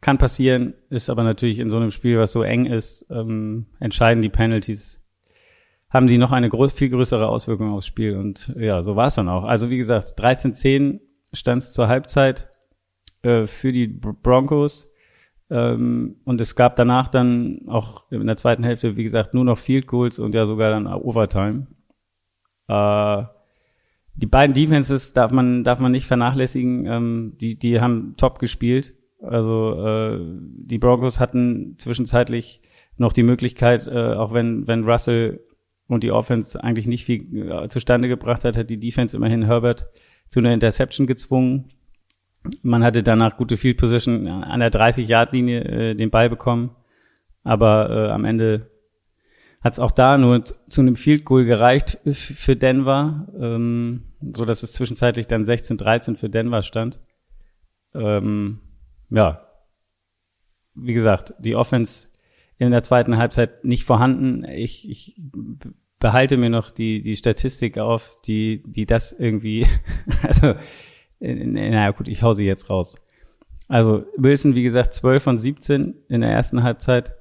kann 0.00 0.16
passieren, 0.16 0.74
ist 0.88 1.10
aber 1.10 1.24
natürlich 1.24 1.58
in 1.58 1.68
so 1.68 1.76
einem 1.76 1.90
Spiel, 1.90 2.18
was 2.18 2.32
so 2.32 2.42
eng 2.42 2.64
ist, 2.64 3.06
ähm, 3.10 3.66
entscheiden 3.80 4.22
die 4.22 4.30
Penalties 4.30 5.01
haben 5.92 6.06
die 6.06 6.18
noch 6.18 6.32
eine 6.32 6.48
groß, 6.48 6.72
viel 6.72 6.88
größere 6.88 7.28
Auswirkung 7.28 7.72
aufs 7.72 7.86
Spiel. 7.86 8.16
Und 8.16 8.54
ja, 8.58 8.82
so 8.82 8.96
war 8.96 9.08
es 9.08 9.14
dann 9.14 9.28
auch. 9.28 9.44
Also 9.44 9.68
wie 9.68 9.76
gesagt, 9.76 10.18
13-10 10.18 11.00
stand 11.32 11.62
es 11.62 11.72
zur 11.72 11.88
Halbzeit 11.88 12.48
äh, 13.22 13.46
für 13.46 13.72
die 13.72 13.88
Broncos. 13.88 14.90
Ähm, 15.50 16.16
und 16.24 16.40
es 16.40 16.56
gab 16.56 16.76
danach 16.76 17.08
dann 17.08 17.60
auch 17.68 18.10
in 18.10 18.26
der 18.26 18.36
zweiten 18.36 18.64
Hälfte, 18.64 18.96
wie 18.96 19.02
gesagt, 19.02 19.34
nur 19.34 19.44
noch 19.44 19.58
Field 19.58 19.86
Goals 19.86 20.18
und 20.18 20.34
ja 20.34 20.46
sogar 20.46 20.70
dann 20.70 20.86
Overtime. 20.86 21.66
Äh, 22.68 23.24
die 24.14 24.26
beiden 24.26 24.54
Defenses 24.54 25.12
darf 25.12 25.30
man, 25.30 25.62
darf 25.62 25.78
man 25.78 25.92
nicht 25.92 26.06
vernachlässigen. 26.06 26.86
Ähm, 26.86 27.36
die, 27.38 27.58
die 27.58 27.82
haben 27.82 28.14
top 28.16 28.38
gespielt. 28.38 28.94
Also 29.20 29.74
äh, 29.86 30.18
die 30.20 30.78
Broncos 30.78 31.20
hatten 31.20 31.76
zwischenzeitlich 31.76 32.62
noch 32.96 33.12
die 33.12 33.22
Möglichkeit, 33.22 33.86
äh, 33.86 34.14
auch 34.14 34.32
wenn, 34.32 34.66
wenn 34.66 34.84
Russell 34.84 35.40
und 35.92 36.02
die 36.02 36.12
Offense 36.12 36.62
eigentlich 36.62 36.86
nicht 36.86 37.04
viel 37.04 37.50
äh, 37.50 37.68
zustande 37.68 38.08
gebracht 38.08 38.44
hat, 38.44 38.56
hat 38.56 38.70
die 38.70 38.80
Defense 38.80 39.16
immerhin 39.16 39.44
Herbert 39.44 39.86
zu 40.28 40.40
einer 40.40 40.52
Interception 40.52 41.06
gezwungen. 41.06 41.68
Man 42.62 42.82
hatte 42.82 43.02
danach 43.02 43.36
gute 43.36 43.56
Field 43.56 43.78
Position 43.78 44.26
an 44.26 44.60
der 44.60 44.72
30-Yard-Linie 44.72 45.64
äh, 45.64 45.94
den 45.94 46.10
Ball 46.10 46.28
bekommen, 46.28 46.74
aber 47.44 47.90
äh, 47.90 48.10
am 48.10 48.24
Ende 48.24 48.70
hat 49.60 49.74
es 49.74 49.78
auch 49.78 49.92
da 49.92 50.18
nur 50.18 50.44
zu 50.44 50.80
einem 50.80 50.96
Field 50.96 51.24
Goal 51.24 51.44
gereicht 51.44 51.98
für 52.04 52.56
Denver, 52.56 53.28
ähm, 53.38 54.04
so 54.32 54.44
dass 54.44 54.64
es 54.64 54.72
zwischenzeitlich 54.72 55.28
dann 55.28 55.44
16-13 55.44 56.16
für 56.16 56.28
Denver 56.28 56.62
stand. 56.62 57.00
Ähm, 57.94 58.60
ja, 59.10 59.46
wie 60.74 60.94
gesagt, 60.94 61.34
die 61.38 61.54
Offense 61.54 62.08
in 62.58 62.70
der 62.70 62.82
zweiten 62.82 63.18
Halbzeit 63.18 63.64
nicht 63.64 63.84
vorhanden. 63.84 64.44
Ich, 64.44 64.88
ich 64.88 65.20
behalte 66.02 66.36
mir 66.36 66.50
noch 66.50 66.72
die, 66.72 67.00
die 67.00 67.14
Statistik 67.14 67.78
auf, 67.78 68.20
die, 68.26 68.60
die 68.66 68.86
das 68.86 69.12
irgendwie, 69.12 69.64
also, 70.24 70.54
naja, 71.20 71.92
gut, 71.92 72.08
ich 72.08 72.24
hau 72.24 72.32
sie 72.32 72.44
jetzt 72.44 72.68
raus. 72.68 72.96
Also, 73.68 74.04
Wilson, 74.16 74.56
wie 74.56 74.64
gesagt, 74.64 74.94
12 74.94 75.22
von 75.22 75.38
17 75.38 75.94
in 76.08 76.20
der 76.22 76.30
ersten 76.30 76.64
Halbzeit. 76.64 77.14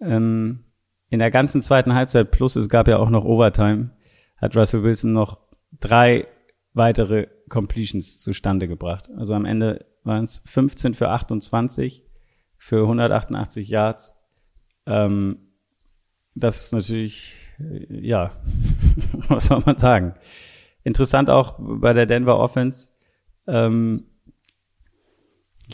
Ähm, 0.00 0.64
in 1.10 1.18
der 1.18 1.30
ganzen 1.30 1.60
zweiten 1.60 1.92
Halbzeit, 1.92 2.30
plus 2.30 2.56
es 2.56 2.70
gab 2.70 2.88
ja 2.88 2.96
auch 2.96 3.10
noch 3.10 3.26
Overtime, 3.26 3.90
hat 4.38 4.56
Russell 4.56 4.82
Wilson 4.82 5.12
noch 5.12 5.38
drei 5.78 6.26
weitere 6.72 7.26
Completions 7.50 8.22
zustande 8.22 8.66
gebracht. 8.66 9.10
Also 9.14 9.34
am 9.34 9.44
Ende 9.44 9.84
waren 10.04 10.24
es 10.24 10.42
15 10.46 10.94
für 10.94 11.10
28 11.10 12.02
für 12.56 12.80
188 12.80 13.68
Yards. 13.68 14.16
Ähm, 14.86 15.38
das 16.34 16.62
ist 16.62 16.72
natürlich, 16.72 17.34
äh, 17.34 17.45
ja, 17.58 18.32
was 19.28 19.46
soll 19.46 19.62
man 19.64 19.78
sagen. 19.78 20.14
Interessant 20.84 21.30
auch 21.30 21.54
bei 21.58 21.92
der 21.92 22.06
Denver 22.06 22.38
Offense. 22.38 22.90
Ähm, 23.46 24.04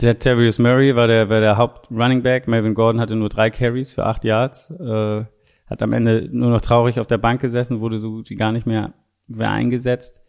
der 0.00 0.18
Terrius 0.18 0.58
Murray 0.58 0.96
war 0.96 1.06
der, 1.06 1.28
war 1.28 1.40
der 1.40 1.58
Haupt-Running 1.58 2.22
Back. 2.22 2.48
Melvin 2.48 2.74
Gordon 2.74 3.00
hatte 3.00 3.16
nur 3.16 3.28
drei 3.28 3.50
Carries 3.50 3.92
für 3.92 4.06
acht 4.06 4.24
Yards. 4.24 4.70
Äh, 4.70 5.24
hat 5.66 5.82
am 5.82 5.92
Ende 5.92 6.28
nur 6.30 6.50
noch 6.50 6.60
traurig 6.60 7.00
auf 7.00 7.06
der 7.06 7.18
Bank 7.18 7.40
gesessen, 7.40 7.80
wurde 7.80 7.98
so 7.98 8.10
gut 8.10 8.30
wie 8.30 8.36
gar 8.36 8.52
nicht 8.52 8.66
mehr, 8.66 8.94
mehr 9.26 9.50
eingesetzt. 9.50 10.22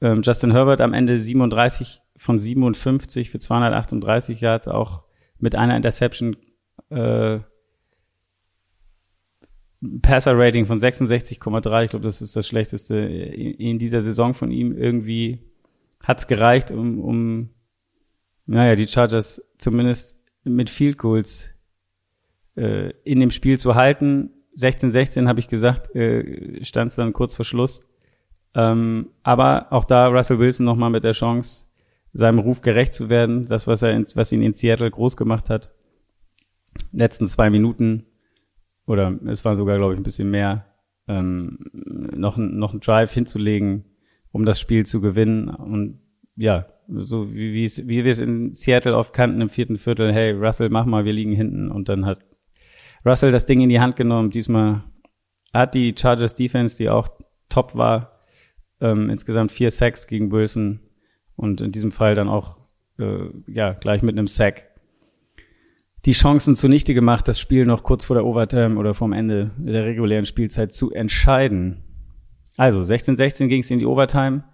Ähm, 0.00 0.22
Justin 0.22 0.52
Herbert 0.52 0.80
am 0.80 0.92
Ende 0.92 1.18
37 1.18 2.00
von 2.16 2.38
57 2.38 3.30
für 3.30 3.38
238 3.38 4.40
Yards, 4.40 4.68
auch 4.68 5.02
mit 5.38 5.54
einer 5.54 5.76
Interception 5.76 6.36
äh, 6.90 7.38
Passer-Rating 10.02 10.66
von 10.66 10.78
66,3. 10.78 11.84
Ich 11.84 11.90
glaube, 11.90 12.04
das 12.04 12.22
ist 12.22 12.34
das 12.34 12.46
schlechteste 12.46 12.96
in 12.96 13.78
dieser 13.78 14.00
Saison 14.00 14.34
von 14.34 14.50
ihm. 14.50 14.76
Irgendwie 14.76 15.40
hat's 16.02 16.26
gereicht, 16.26 16.70
um, 16.70 17.00
um 17.00 17.50
naja, 18.46 18.74
die 18.74 18.86
Chargers 18.86 19.42
zumindest 19.58 20.16
mit 20.44 20.70
Field 20.70 20.98
Goals 20.98 21.50
äh, 22.56 22.90
in 23.04 23.20
dem 23.20 23.30
Spiel 23.30 23.58
zu 23.58 23.74
halten. 23.74 24.30
16-16 24.56 25.26
habe 25.28 25.40
ich 25.40 25.48
gesagt, 25.48 25.94
äh, 25.94 26.64
stand 26.64 26.90
es 26.90 26.96
dann 26.96 27.12
kurz 27.12 27.36
vor 27.36 27.44
Schluss. 27.44 27.80
Ähm, 28.54 29.10
aber 29.22 29.72
auch 29.72 29.84
da 29.84 30.06
Russell 30.06 30.38
Wilson 30.38 30.64
nochmal 30.64 30.90
mit 30.90 31.04
der 31.04 31.12
Chance, 31.12 31.66
seinem 32.14 32.38
Ruf 32.38 32.62
gerecht 32.62 32.94
zu 32.94 33.10
werden. 33.10 33.44
Das, 33.46 33.66
was 33.66 33.82
er, 33.82 33.90
in, 33.90 34.06
was 34.14 34.32
ihn 34.32 34.42
in 34.42 34.54
Seattle 34.54 34.90
groß 34.90 35.16
gemacht 35.16 35.50
hat. 35.50 35.70
Letzten 36.92 37.26
zwei 37.26 37.50
Minuten 37.50 38.06
oder 38.86 39.18
es 39.26 39.44
war 39.44 39.56
sogar, 39.56 39.78
glaube 39.78 39.94
ich, 39.94 40.00
ein 40.00 40.04
bisschen 40.04 40.30
mehr, 40.30 40.66
ähm, 41.08 41.58
noch, 41.72 42.36
noch 42.36 42.72
einen 42.72 42.80
Drive 42.80 43.12
hinzulegen, 43.12 43.84
um 44.32 44.44
das 44.44 44.60
Spiel 44.60 44.86
zu 44.86 45.00
gewinnen. 45.00 45.48
Und 45.48 46.00
ja, 46.36 46.66
so 46.88 47.34
wie, 47.34 47.52
wie, 47.52 48.04
wir 48.04 48.10
es 48.10 48.18
in 48.18 48.54
Seattle 48.54 48.96
oft 48.96 49.12
kannten 49.12 49.40
im 49.40 49.48
vierten 49.48 49.78
Viertel, 49.78 50.12
hey, 50.12 50.32
Russell, 50.32 50.68
mach 50.68 50.86
mal, 50.86 51.04
wir 51.04 51.12
liegen 51.12 51.32
hinten. 51.32 51.70
Und 51.70 51.88
dann 51.88 52.06
hat 52.06 52.20
Russell 53.04 53.32
das 53.32 53.46
Ding 53.46 53.60
in 53.60 53.68
die 53.68 53.80
Hand 53.80 53.96
genommen. 53.96 54.30
Diesmal 54.30 54.84
hat 55.52 55.74
die 55.74 55.94
Chargers 55.96 56.34
Defense, 56.34 56.76
die 56.76 56.88
auch 56.88 57.08
top 57.48 57.76
war, 57.76 58.20
ähm, 58.80 59.10
insgesamt 59.10 59.52
vier 59.52 59.70
Sacks 59.70 60.06
gegen 60.06 60.30
Wilson 60.30 60.80
und 61.34 61.60
in 61.60 61.72
diesem 61.72 61.90
Fall 61.90 62.14
dann 62.14 62.28
auch 62.28 62.56
äh, 62.98 63.28
ja 63.46 63.72
gleich 63.72 64.02
mit 64.02 64.16
einem 64.16 64.26
Sack 64.26 64.64
die 66.06 66.12
Chancen 66.12 66.54
zunichte 66.54 66.94
gemacht, 66.94 67.26
das 67.26 67.40
Spiel 67.40 67.66
noch 67.66 67.82
kurz 67.82 68.04
vor 68.04 68.14
der 68.14 68.24
Overtime 68.24 68.76
oder 68.76 68.94
vom 68.94 69.12
Ende 69.12 69.50
der 69.58 69.84
regulären 69.84 70.24
Spielzeit 70.24 70.72
zu 70.72 70.92
entscheiden. 70.92 71.82
Also 72.56 72.80
16-16 72.80 73.48
ging 73.48 73.60
es 73.60 73.70
in 73.72 73.80
die 73.80 73.86
Overtime. 73.86 74.44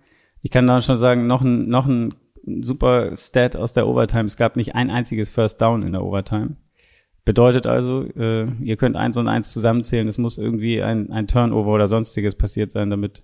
Ich 0.41 0.51
kann 0.51 0.67
da 0.67 0.81
schon 0.81 0.97
sagen, 0.97 1.27
noch 1.27 1.43
ein, 1.43 1.69
noch 1.69 1.87
ein 1.87 2.15
super 2.63 3.15
Stat 3.15 3.55
aus 3.55 3.75
der 3.75 3.87
Overtime. 3.87 4.25
Es 4.25 4.39
gab 4.39 4.57
nicht 4.57 4.75
ein 4.75 4.91
einziges 4.91 5.29
First 5.29 5.61
Down 5.61 5.83
in 5.83 5.93
der 5.93 6.03
Overtime. 6.03 6.57
Bedeutet 7.25 7.67
also, 7.67 8.03
äh, 8.17 8.51
ihr 8.63 8.77
könnt 8.77 8.97
eins 8.97 9.19
und 9.19 9.29
eins 9.29 9.53
zusammenzählen. 9.53 10.09
Es 10.09 10.19
muss 10.19 10.39
irgendwie 10.39 10.83
ein, 10.83 11.13
ein 11.13 11.29
Turnover 11.29 11.71
oder 11.71 11.87
sonstiges 11.87 12.35
passiert 12.35 12.73
sein, 12.73 12.89
damit 12.89 13.23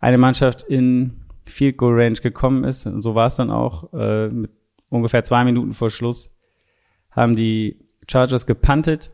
eine 0.00 0.18
Mannschaft 0.18 0.64
in 0.64 1.24
Field 1.46 1.76
Goal 1.78 1.94
Range 1.94 2.18
gekommen 2.20 2.64
ist. 2.64 2.86
Und 2.86 3.02
so 3.02 3.14
war 3.14 3.28
es 3.28 3.36
dann 3.36 3.50
auch 3.50 3.92
äh, 3.94 4.28
mit 4.28 4.50
ungefähr 4.90 5.22
zwei 5.22 5.44
Minuten 5.44 5.72
vor 5.72 5.90
Schluss 5.90 6.35
haben 7.16 7.34
die 7.34 7.78
Chargers 8.08 8.46
gepuntet 8.46 9.10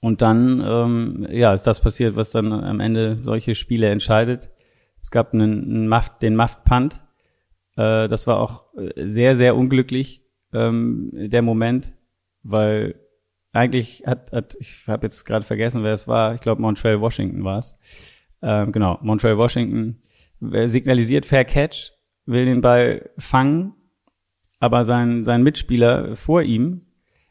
und 0.00 0.22
dann 0.22 0.62
ähm, 0.64 1.26
ja 1.30 1.52
ist 1.52 1.66
das 1.66 1.80
passiert, 1.80 2.14
was 2.14 2.30
dann 2.30 2.52
am 2.52 2.78
Ende 2.78 3.18
solche 3.18 3.54
Spiele 3.54 3.88
entscheidet. 3.88 4.50
Es 5.00 5.10
gab 5.10 5.32
einen, 5.32 5.64
einen 5.64 5.88
Muff, 5.88 6.18
den 6.18 6.36
Muff 6.36 6.62
Punt. 6.64 7.02
Äh, 7.76 8.06
das 8.06 8.26
war 8.26 8.38
auch 8.38 8.66
sehr 8.96 9.34
sehr 9.34 9.56
unglücklich 9.56 10.22
ähm, 10.52 11.10
der 11.14 11.42
Moment, 11.42 11.92
weil 12.42 13.00
eigentlich 13.52 14.04
hat, 14.06 14.30
hat 14.30 14.56
ich 14.60 14.86
habe 14.86 15.06
jetzt 15.06 15.24
gerade 15.24 15.44
vergessen, 15.44 15.82
wer 15.82 15.94
es 15.94 16.06
war. 16.06 16.34
Ich 16.34 16.40
glaube 16.40 16.62
Montreal 16.62 17.00
Washington 17.00 17.42
war 17.42 17.58
es. 17.58 17.74
Ähm, 18.42 18.70
genau, 18.70 18.98
Montreal 19.02 19.38
Washington 19.38 20.02
signalisiert 20.40 21.26
Fair 21.26 21.44
Catch, 21.44 21.92
will 22.26 22.44
den 22.44 22.60
Ball 22.60 23.10
fangen 23.18 23.74
aber 24.60 24.84
sein, 24.84 25.24
sein 25.24 25.42
Mitspieler 25.42 26.16
vor 26.16 26.42
ihm 26.42 26.82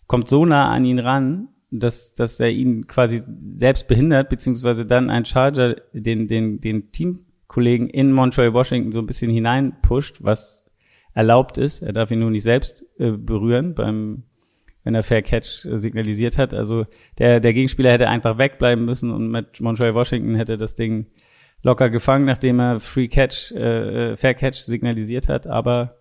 kommt 0.07 0.29
so 0.29 0.46
nah 0.46 0.72
an 0.72 0.86
ihn 0.86 1.00
ran, 1.00 1.50
dass, 1.69 2.13
dass 2.13 2.39
er 2.39 2.50
ihn 2.50 2.88
quasi 2.88 3.22
selbst 3.53 3.88
behindert, 3.88 4.29
beziehungsweise 4.29 4.86
dann 4.86 5.10
ein 5.10 5.25
Charger 5.25 5.75
den, 5.91 6.27
den, 6.27 6.62
den 6.62 6.91
Teamkollegen 6.91 7.89
in 7.89 8.13
Montreal 8.13 8.53
Washington 8.53 8.93
so 8.93 9.00
ein 9.00 9.05
bisschen 9.05 9.31
hineinpusht, 9.31 10.24
was 10.24 10.65
erlaubt 11.13 11.57
ist. 11.57 11.81
Er 11.81 11.93
darf 11.93 12.12
ihn 12.12 12.19
nur 12.19 12.31
nicht 12.31 12.43
selbst 12.43 12.86
äh, 13.00 13.12
berühren 13.12 13.74
beim, 13.74 14.24
wenn 14.84 14.96
er 14.96 15.03
Fair 15.03 15.22
Catch 15.22 15.67
signalisiert 15.74 16.38
hat. 16.38 16.53
Also 16.53 16.86
der, 17.17 17.41
der 17.41 17.53
Gegenspieler 17.53 17.91
hätte 17.91 18.07
einfach 18.07 18.38
wegbleiben 18.38 18.86
müssen 18.86 19.12
und 19.12 19.29
mit 19.29 19.60
Montreal 19.60 19.96
Washington 19.96 20.36
hätte 20.36 20.55
das 20.55 20.75
Ding 20.75 21.07
locker 21.63 21.89
gefangen, 21.89 22.25
nachdem 22.25 22.60
er 22.60 22.79
Free 22.79 23.10
Catch, 23.10 23.51
äh, 23.51 24.15
Fair 24.15 24.36
Catch 24.36 24.60
signalisiert 24.60 25.27
hat. 25.27 25.48
Aber 25.48 25.97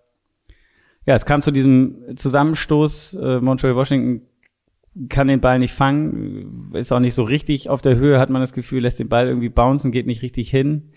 ja, 1.07 1.15
es 1.15 1.25
kam 1.25 1.41
zu 1.41 1.51
diesem 1.51 2.15
Zusammenstoß. 2.15 3.13
Äh, 3.15 3.39
Montreal 3.39 3.77
Washington 3.77 4.27
kann 5.09 5.29
den 5.29 5.39
Ball 5.39 5.57
nicht 5.57 5.73
fangen, 5.73 6.73
ist 6.73 6.91
auch 6.91 6.99
nicht 6.99 7.13
so 7.13 7.23
richtig 7.23 7.69
auf 7.69 7.81
der 7.81 7.95
Höhe, 7.95 8.19
hat 8.19 8.29
man 8.29 8.41
das 8.41 8.51
Gefühl, 8.51 8.81
lässt 8.81 8.99
den 8.99 9.07
Ball 9.07 9.27
irgendwie 9.27 9.49
bouncen, 9.49 9.91
geht 9.91 10.05
nicht 10.05 10.21
richtig 10.21 10.49
hin. 10.49 10.91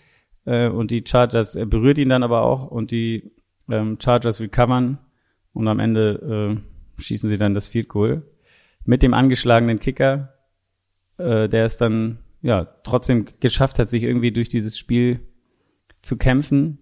Äh, 0.46 0.68
und 0.68 0.90
die 0.90 1.04
Chargers 1.06 1.54
er 1.54 1.66
berührt 1.66 1.98
ihn 1.98 2.08
dann 2.08 2.24
aber 2.24 2.42
auch 2.42 2.66
und 2.66 2.90
die 2.90 3.30
ähm, 3.70 3.98
Chargers 4.02 4.40
recovern 4.40 4.98
und 5.52 5.68
am 5.68 5.78
Ende 5.78 6.58
äh, 6.98 7.00
schießen 7.00 7.28
sie 7.28 7.38
dann 7.38 7.54
das 7.54 7.68
Field 7.68 7.88
Goal 7.88 8.22
mit 8.84 9.04
dem 9.04 9.14
angeschlagenen 9.14 9.78
Kicker, 9.78 10.34
äh, 11.18 11.48
der 11.48 11.66
es 11.66 11.76
dann 11.76 12.18
ja 12.42 12.64
trotzdem 12.82 13.26
geschafft 13.38 13.78
hat, 13.78 13.88
sich 13.88 14.02
irgendwie 14.02 14.32
durch 14.32 14.48
dieses 14.48 14.76
Spiel 14.76 15.20
zu 16.02 16.16
kämpfen 16.16 16.78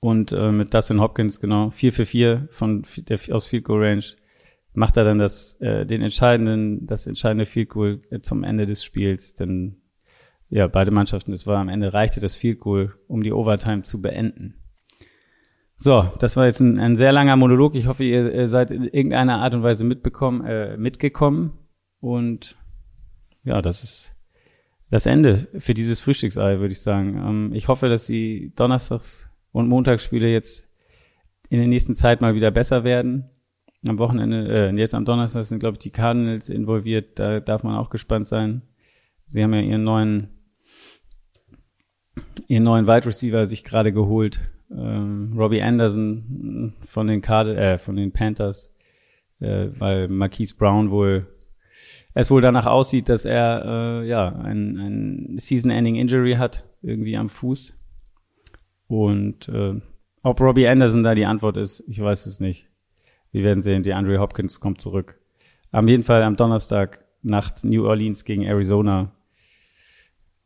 und 0.00 0.32
äh, 0.32 0.50
mit 0.50 0.72
Dustin 0.72 1.00
Hopkins, 1.00 1.40
genau, 1.40 1.70
4 1.70 1.92
für 1.92 2.06
4 2.06 2.48
von 2.50 2.84
der, 2.96 3.18
aus 3.32 3.46
Field 3.46 3.64
Goal 3.64 3.84
Range 3.84 4.04
macht 4.72 4.96
er 4.96 5.04
dann 5.04 5.18
das, 5.18 5.60
äh, 5.60 5.84
den 5.84 6.02
entscheidenden, 6.02 6.86
das 6.86 7.06
entscheidende 7.06 7.46
Field 7.46 7.68
Goal 7.68 8.00
äh, 8.10 8.20
zum 8.20 8.42
Ende 8.44 8.66
des 8.66 8.82
Spiels. 8.82 9.34
Denn 9.34 9.76
ja, 10.48 10.66
beide 10.66 10.90
Mannschaften, 10.90 11.32
es 11.32 11.46
war 11.46 11.58
am 11.58 11.68
Ende 11.68 11.92
reichte 11.92 12.20
das 12.20 12.34
Field 12.34 12.60
Goal, 12.60 12.94
um 13.08 13.22
die 13.22 13.32
Overtime 13.32 13.82
zu 13.82 14.00
beenden. 14.00 14.54
So, 15.76 16.10
das 16.18 16.36
war 16.36 16.46
jetzt 16.46 16.60
ein, 16.60 16.78
ein 16.78 16.96
sehr 16.96 17.12
langer 17.12 17.36
Monolog. 17.36 17.74
Ich 17.74 17.86
hoffe, 17.86 18.04
ihr, 18.04 18.32
ihr 18.32 18.48
seid 18.48 18.70
in 18.70 18.84
irgendeiner 18.84 19.38
Art 19.38 19.54
und 19.54 19.62
Weise 19.62 19.84
mitbekommen, 19.84 20.44
äh, 20.44 20.76
mitgekommen. 20.76 21.58
Und 22.00 22.56
ja, 23.44 23.62
das 23.62 23.82
ist 23.82 24.14
das 24.90 25.06
Ende 25.06 25.48
für 25.58 25.72
dieses 25.72 26.00
Frühstücksei, 26.00 26.58
würde 26.58 26.72
ich 26.72 26.82
sagen. 26.82 27.16
Ähm, 27.16 27.52
ich 27.54 27.68
hoffe, 27.68 27.88
dass 27.88 28.06
Sie 28.06 28.52
donnerstags 28.56 29.29
und 29.52 29.68
Montagsspiele 29.68 30.28
jetzt 30.28 30.68
in 31.48 31.58
der 31.58 31.68
nächsten 31.68 31.94
Zeit 31.94 32.20
mal 32.20 32.34
wieder 32.34 32.50
besser 32.50 32.84
werden. 32.84 33.28
Am 33.86 33.98
Wochenende, 33.98 34.70
äh, 34.70 34.76
jetzt 34.76 34.94
am 34.94 35.04
Donnerstag 35.04 35.44
sind, 35.44 35.60
glaube 35.60 35.74
ich, 35.74 35.78
die 35.80 35.90
Cardinals 35.90 36.48
involviert. 36.48 37.18
Da 37.18 37.40
darf 37.40 37.64
man 37.64 37.76
auch 37.76 37.90
gespannt 37.90 38.26
sein. 38.26 38.62
Sie 39.26 39.42
haben 39.42 39.54
ja 39.54 39.60
ihren 39.60 39.84
neuen, 39.84 40.28
ihren 42.46 42.64
neuen 42.64 42.86
Wide 42.86 43.06
Receiver 43.06 43.46
sich 43.46 43.64
gerade 43.64 43.92
geholt. 43.92 44.40
Ähm, 44.70 45.34
Robbie 45.36 45.62
Anderson 45.62 46.74
von 46.82 47.06
den 47.06 47.22
Card 47.22 47.48
äh, 47.48 47.78
von 47.78 47.96
den 47.96 48.12
Panthers, 48.12 48.72
äh, 49.40 49.68
weil 49.78 50.08
Marquise 50.08 50.54
Brown 50.56 50.90
wohl 50.90 51.26
es 52.14 52.30
wohl 52.30 52.40
danach 52.40 52.66
aussieht, 52.66 53.08
dass 53.08 53.24
er 53.24 53.64
äh, 53.64 54.08
ja 54.08 54.28
ein, 54.28 54.78
ein 54.78 55.38
Season-Ending 55.38 55.96
Injury 55.96 56.34
hat, 56.34 56.64
irgendwie 56.82 57.16
am 57.16 57.28
Fuß. 57.28 57.79
Und 58.90 59.48
äh, 59.48 59.80
ob 60.24 60.40
Robbie 60.40 60.66
Anderson 60.66 61.04
da 61.04 61.14
die 61.14 61.24
Antwort 61.24 61.56
ist, 61.56 61.84
ich 61.86 62.00
weiß 62.00 62.26
es 62.26 62.40
nicht. 62.40 62.66
Wir 63.30 63.44
werden 63.44 63.62
sehen, 63.62 63.84
die 63.84 63.94
Andre 63.94 64.18
Hopkins 64.18 64.58
kommt 64.58 64.80
zurück. 64.80 65.20
Am 65.70 65.86
jeden 65.86 66.02
Fall 66.02 66.24
am 66.24 66.34
Donnerstag 66.34 67.04
Nacht 67.22 67.62
New 67.62 67.86
Orleans 67.86 68.24
gegen 68.24 68.42
Arizona. 68.42 69.12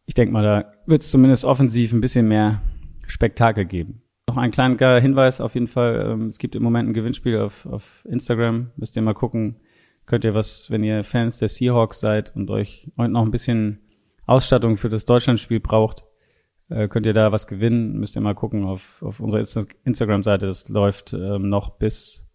ich 0.04 0.12
denke 0.12 0.34
mal, 0.34 0.42
da 0.42 0.72
wird 0.84 1.00
es 1.00 1.10
zumindest 1.10 1.46
offensiv 1.46 1.94
ein 1.94 2.02
bisschen 2.02 2.28
mehr 2.28 2.60
Spektakel 3.06 3.64
geben. 3.64 4.02
Noch 4.28 4.36
ein 4.36 4.50
kleiner 4.50 5.00
Hinweis 5.00 5.40
auf 5.40 5.54
jeden 5.54 5.68
Fall. 5.68 6.10
Ähm, 6.10 6.26
es 6.26 6.36
gibt 6.36 6.54
im 6.54 6.62
Moment 6.62 6.90
ein 6.90 6.94
Gewinnspiel 6.94 7.38
auf, 7.38 7.64
auf 7.64 8.04
Instagram. 8.06 8.72
Müsst 8.76 8.94
ihr 8.94 9.02
mal 9.02 9.14
gucken. 9.14 9.56
Könnt 10.04 10.24
ihr 10.24 10.34
was, 10.34 10.70
wenn 10.70 10.84
ihr 10.84 11.02
Fans 11.02 11.38
der 11.38 11.48
Seahawks 11.48 11.98
seid 11.98 12.36
und 12.36 12.50
euch 12.50 12.90
und 12.96 13.12
noch 13.12 13.22
ein 13.22 13.30
bisschen 13.30 13.80
Ausstattung 14.26 14.76
für 14.76 14.90
das 14.90 15.06
Deutschlandspiel 15.06 15.60
braucht, 15.60 16.04
äh, 16.68 16.88
könnt 16.88 17.06
ihr 17.06 17.12
da 17.12 17.32
was 17.32 17.46
gewinnen. 17.46 17.98
Müsst 17.98 18.16
ihr 18.16 18.22
mal 18.22 18.34
gucken 18.34 18.64
auf, 18.64 19.02
auf 19.02 19.20
unserer 19.20 19.40
Insta 19.40 19.64
Instagram-Seite. 19.84 20.46
Das 20.46 20.68
läuft 20.68 21.12
ähm, 21.12 21.48
noch 21.48 21.70
bis 21.78 22.26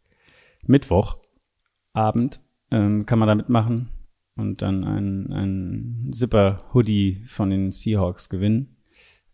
Mittwochabend. 0.65 2.41
Ähm, 2.71 3.05
kann 3.05 3.19
man 3.19 3.27
da 3.27 3.35
mitmachen 3.35 3.89
und 4.35 4.61
dann 4.61 4.83
ein, 4.83 5.31
ein 5.31 6.11
Zipper-Hoodie 6.13 7.23
von 7.27 7.49
den 7.49 7.71
Seahawks 7.71 8.29
gewinnen. 8.29 8.77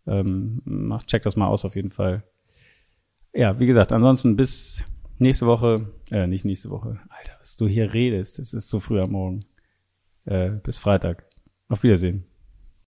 Ähm, 0.06 0.62
macht, 0.64 1.08
checkt 1.08 1.26
das 1.26 1.36
mal 1.36 1.48
aus 1.48 1.64
auf 1.64 1.76
jeden 1.76 1.90
Fall. 1.90 2.24
Ja, 3.34 3.58
wie 3.58 3.66
gesagt, 3.66 3.92
ansonsten 3.92 4.36
bis 4.36 4.82
nächste 5.18 5.46
Woche, 5.46 5.92
äh, 6.10 6.26
nicht 6.26 6.44
nächste 6.44 6.70
Woche. 6.70 7.00
Alter, 7.08 7.34
was 7.40 7.56
du 7.56 7.66
hier 7.66 7.92
redest, 7.92 8.38
es 8.38 8.52
ist 8.52 8.70
so 8.70 8.80
früh 8.80 9.00
am 9.00 9.12
Morgen. 9.12 9.44
Äh, 10.24 10.50
bis 10.62 10.78
Freitag. 10.78 11.26
Auf 11.68 11.82
Wiedersehen. 11.82 12.24